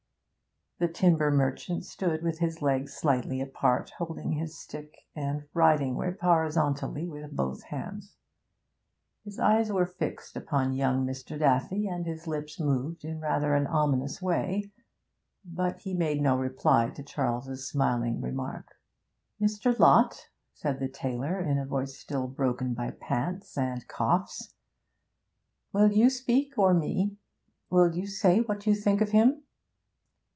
The 0.79 0.87
timber 0.87 1.29
merchant 1.29 1.85
stood 1.85 2.23
with 2.23 2.41
legs 2.59 2.93
slightly 2.95 3.39
apart, 3.39 3.91
holding 3.99 4.31
his 4.31 4.57
stick 4.57 5.01
and 5.15 5.41
the 5.41 5.47
riding 5.53 5.95
whip 5.95 6.19
horizontally 6.21 7.07
with 7.07 7.35
both 7.35 7.61
hands. 7.65 8.15
His 9.23 9.37
eyes 9.37 9.71
were 9.71 9.85
fixed 9.85 10.35
upon 10.35 10.73
young 10.73 11.05
Mr. 11.05 11.37
Daffy, 11.37 11.85
and 11.87 12.07
his 12.07 12.25
lips 12.25 12.59
moved 12.59 13.05
in 13.05 13.21
rather 13.21 13.53
an 13.53 13.67
ominous 13.67 14.23
way; 14.23 14.71
but 15.45 15.77
he 15.81 15.93
made 15.93 16.19
no 16.19 16.35
reply 16.35 16.89
to 16.95 17.03
Charles's 17.03 17.69
smiling 17.69 18.19
remark. 18.19 18.79
'Mr. 19.39 19.77
Lott,' 19.77 20.29
said 20.55 20.79
the 20.79 20.89
tailor, 20.89 21.39
in 21.39 21.59
a 21.59 21.65
voice 21.67 21.95
still 21.95 22.25
broken 22.25 22.73
by 22.73 22.89
pants 22.89 23.55
and 23.55 23.87
coughs, 23.87 24.55
'will 25.73 25.91
you 25.91 26.09
speak 26.09 26.57
or 26.57 26.73
me? 26.73 27.17
Will 27.69 27.95
you 27.95 28.07
say 28.07 28.39
what 28.39 28.65
you 28.65 28.73
think 28.73 28.99
of 28.99 29.09
him?' 29.11 29.43